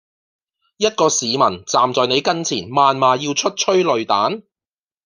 [0.77, 4.41] 一個市民站在你跟前謾罵要出催淚彈？